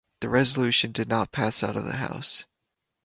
[0.21, 2.45] The resolution did not pass out of the House.